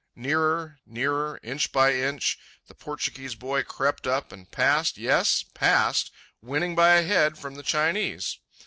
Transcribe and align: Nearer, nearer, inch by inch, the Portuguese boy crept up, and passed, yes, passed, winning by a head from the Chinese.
Nearer, 0.15 0.79
nearer, 0.87 1.39
inch 1.43 1.71
by 1.71 1.93
inch, 1.93 2.39
the 2.65 2.73
Portuguese 2.73 3.35
boy 3.35 3.61
crept 3.61 4.07
up, 4.07 4.31
and 4.31 4.49
passed, 4.49 4.97
yes, 4.97 5.45
passed, 5.53 6.09
winning 6.41 6.73
by 6.73 6.93
a 6.93 7.03
head 7.03 7.37
from 7.37 7.53
the 7.53 7.61
Chinese. 7.61 8.39